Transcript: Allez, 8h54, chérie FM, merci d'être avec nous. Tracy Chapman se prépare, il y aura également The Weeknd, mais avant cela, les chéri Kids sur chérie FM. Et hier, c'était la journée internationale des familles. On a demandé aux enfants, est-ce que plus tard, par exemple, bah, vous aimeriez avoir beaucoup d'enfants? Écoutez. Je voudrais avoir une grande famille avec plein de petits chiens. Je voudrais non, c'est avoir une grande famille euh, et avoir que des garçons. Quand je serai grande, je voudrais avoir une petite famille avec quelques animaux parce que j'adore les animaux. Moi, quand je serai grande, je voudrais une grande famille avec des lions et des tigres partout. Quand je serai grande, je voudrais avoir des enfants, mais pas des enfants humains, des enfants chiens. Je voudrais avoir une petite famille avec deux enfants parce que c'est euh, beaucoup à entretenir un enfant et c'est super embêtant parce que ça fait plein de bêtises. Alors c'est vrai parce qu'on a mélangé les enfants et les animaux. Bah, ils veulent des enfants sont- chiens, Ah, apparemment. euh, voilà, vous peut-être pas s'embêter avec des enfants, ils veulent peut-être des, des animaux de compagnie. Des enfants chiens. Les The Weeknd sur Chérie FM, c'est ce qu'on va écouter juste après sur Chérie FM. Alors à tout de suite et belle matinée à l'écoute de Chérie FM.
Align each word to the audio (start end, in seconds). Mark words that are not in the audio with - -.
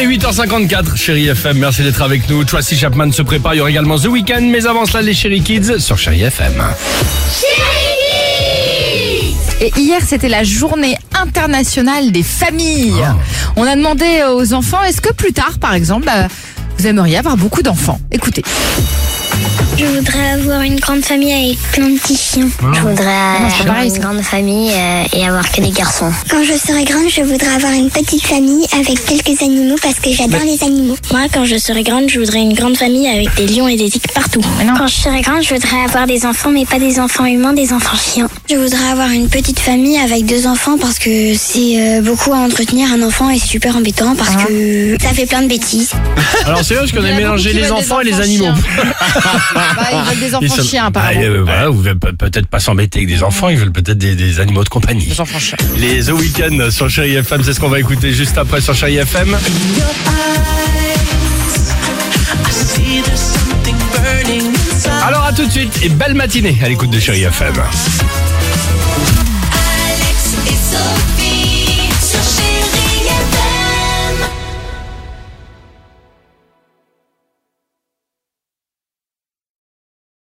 Allez, 0.00 0.16
8h54, 0.16 0.96
chérie 0.96 1.28
FM, 1.28 1.58
merci 1.58 1.82
d'être 1.82 2.00
avec 2.00 2.26
nous. 2.30 2.42
Tracy 2.44 2.74
Chapman 2.74 3.12
se 3.12 3.20
prépare, 3.20 3.52
il 3.52 3.58
y 3.58 3.60
aura 3.60 3.68
également 3.68 3.98
The 3.98 4.06
Weeknd, 4.06 4.48
mais 4.50 4.64
avant 4.66 4.86
cela, 4.86 5.02
les 5.02 5.12
chéri 5.12 5.42
Kids 5.42 5.78
sur 5.78 5.98
chérie 5.98 6.22
FM. 6.22 6.54
Et 9.60 9.70
hier, 9.76 10.00
c'était 10.06 10.30
la 10.30 10.42
journée 10.42 10.96
internationale 11.12 12.12
des 12.12 12.22
familles. 12.22 13.04
On 13.56 13.66
a 13.66 13.76
demandé 13.76 14.24
aux 14.34 14.54
enfants, 14.54 14.82
est-ce 14.84 15.02
que 15.02 15.12
plus 15.12 15.34
tard, 15.34 15.58
par 15.60 15.74
exemple, 15.74 16.06
bah, 16.06 16.28
vous 16.78 16.86
aimeriez 16.86 17.18
avoir 17.18 17.36
beaucoup 17.36 17.60
d'enfants? 17.60 18.00
Écoutez. 18.10 18.42
Je 19.80 19.86
voudrais 19.86 20.32
avoir 20.32 20.60
une 20.60 20.78
grande 20.78 21.02
famille 21.02 21.32
avec 21.32 21.58
plein 21.72 21.88
de 21.88 21.98
petits 21.98 22.14
chiens. 22.14 22.50
Je 22.60 22.80
voudrais 22.80 23.40
non, 23.40 23.48
c'est 23.48 23.62
avoir 23.62 23.82
une 23.82 23.98
grande 23.98 24.20
famille 24.20 24.70
euh, 24.74 25.04
et 25.14 25.26
avoir 25.26 25.50
que 25.50 25.62
des 25.62 25.70
garçons. 25.70 26.12
Quand 26.28 26.44
je 26.44 26.52
serai 26.52 26.84
grande, 26.84 27.08
je 27.08 27.22
voudrais 27.22 27.54
avoir 27.54 27.72
une 27.72 27.88
petite 27.88 28.22
famille 28.22 28.66
avec 28.74 29.02
quelques 29.06 29.40
animaux 29.40 29.76
parce 29.82 29.94
que 29.94 30.10
j'adore 30.12 30.42
les 30.44 30.62
animaux. 30.62 30.96
Moi, 31.12 31.22
quand 31.32 31.46
je 31.46 31.56
serai 31.56 31.82
grande, 31.82 32.10
je 32.10 32.20
voudrais 32.20 32.40
une 32.40 32.52
grande 32.52 32.76
famille 32.76 33.08
avec 33.08 33.34
des 33.36 33.46
lions 33.46 33.68
et 33.68 33.76
des 33.76 33.88
tigres 33.88 34.12
partout. 34.14 34.42
Quand 34.76 34.86
je 34.86 34.96
serai 34.96 35.22
grande, 35.22 35.42
je 35.42 35.54
voudrais 35.54 35.82
avoir 35.86 36.06
des 36.06 36.26
enfants, 36.26 36.50
mais 36.50 36.66
pas 36.66 36.78
des 36.78 37.00
enfants 37.00 37.24
humains, 37.24 37.54
des 37.54 37.72
enfants 37.72 37.96
chiens. 37.96 38.28
Je 38.50 38.56
voudrais 38.56 38.90
avoir 38.90 39.08
une 39.08 39.30
petite 39.30 39.60
famille 39.60 39.96
avec 39.98 40.26
deux 40.26 40.46
enfants 40.46 40.76
parce 40.76 40.98
que 40.98 41.32
c'est 41.34 41.80
euh, 41.80 42.02
beaucoup 42.02 42.34
à 42.34 42.38
entretenir 42.38 42.92
un 42.92 43.00
enfant 43.00 43.30
et 43.30 43.38
c'est 43.38 43.46
super 43.46 43.76
embêtant 43.76 44.14
parce 44.14 44.36
que 44.44 44.98
ça 45.00 45.14
fait 45.14 45.24
plein 45.24 45.40
de 45.40 45.48
bêtises. 45.48 45.92
Alors 46.44 46.62
c'est 46.62 46.74
vrai 46.74 46.82
parce 46.82 46.92
qu'on 46.92 47.08
a 47.08 47.16
mélangé 47.16 47.54
les 47.54 47.72
enfants 47.72 48.00
et 48.00 48.04
les 48.04 48.20
animaux. 48.20 48.52
Bah, 49.76 49.86
ils 49.92 50.10
veulent 50.10 50.20
des 50.28 50.34
enfants 50.34 50.56
sont- 50.56 50.62
chiens, 50.68 50.82
Ah, 50.84 50.88
apparemment. 50.88 51.20
euh, 51.22 51.42
voilà, 51.44 51.68
vous 51.68 51.82
peut-être 51.82 52.46
pas 52.48 52.60
s'embêter 52.60 53.00
avec 53.00 53.08
des 53.08 53.22
enfants, 53.22 53.48
ils 53.48 53.56
veulent 53.58 53.72
peut-être 53.72 53.98
des, 53.98 54.14
des 54.14 54.40
animaux 54.40 54.64
de 54.64 54.68
compagnie. 54.68 55.06
Des 55.06 55.20
enfants 55.20 55.38
chiens. 55.38 55.56
Les 55.76 56.04
The 56.04 56.10
Weeknd 56.12 56.70
sur 56.70 56.88
Chérie 56.90 57.14
FM, 57.16 57.42
c'est 57.44 57.52
ce 57.52 57.60
qu'on 57.60 57.68
va 57.68 57.78
écouter 57.80 58.12
juste 58.12 58.36
après 58.38 58.60
sur 58.60 58.74
Chérie 58.74 58.96
FM. 58.96 59.36
Alors 65.06 65.24
à 65.24 65.32
tout 65.32 65.44
de 65.46 65.50
suite 65.50 65.80
et 65.82 65.88
belle 65.88 66.14
matinée 66.14 66.56
à 66.62 66.68
l'écoute 66.68 66.90
de 66.90 66.98
Chérie 67.00 67.22
FM. 67.24 67.54